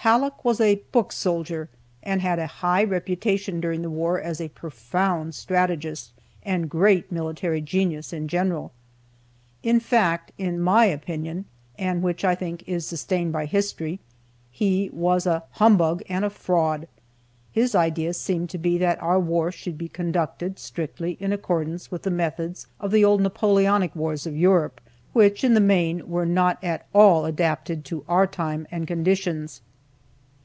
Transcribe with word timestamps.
Halleck 0.00 0.44
was 0.44 0.60
a 0.60 0.76
"book 0.92 1.10
soldier," 1.10 1.68
and 2.00 2.20
had 2.22 2.38
a 2.38 2.46
high 2.46 2.84
reputation 2.84 3.60
during 3.60 3.82
the 3.82 3.90
war 3.90 4.20
as 4.20 4.40
a 4.40 4.50
profound 4.50 5.34
"strategist," 5.34 6.12
and 6.44 6.70
great 6.70 7.10
military 7.10 7.60
genius 7.60 8.12
in 8.12 8.28
general. 8.28 8.70
In 9.64 9.80
fact, 9.80 10.30
in 10.38 10.60
my 10.60 10.84
opinion 10.84 11.44
(and 11.76 12.04
which, 12.04 12.24
I 12.24 12.36
think, 12.36 12.62
is 12.68 12.86
sustained 12.86 13.32
by 13.32 13.46
history), 13.46 13.98
he 14.52 14.90
was 14.92 15.26
a 15.26 15.42
humbug 15.52 16.04
and 16.08 16.24
a 16.24 16.30
fraud. 16.30 16.86
His 17.50 17.74
idea 17.74 18.14
seemed 18.14 18.48
to 18.50 18.58
be 18.58 18.78
that 18.78 19.02
our 19.02 19.18
war 19.18 19.50
should 19.50 19.76
be 19.76 19.88
conducted 19.88 20.60
strictly 20.60 21.16
in 21.18 21.32
accordance 21.32 21.90
with 21.90 22.04
the 22.04 22.12
methods 22.12 22.68
of 22.78 22.92
the 22.92 23.04
old 23.04 23.22
Napoleonic 23.22 23.96
wars 23.96 24.24
of 24.24 24.36
Europe, 24.36 24.80
which, 25.12 25.42
in 25.42 25.54
the 25.54 25.60
main, 25.60 26.08
were 26.08 26.26
not 26.26 26.62
at 26.62 26.86
all 26.92 27.24
adapted 27.24 27.84
to 27.86 28.04
our 28.06 28.28
time 28.28 28.68
and 28.70 28.86
conditions. 28.86 29.62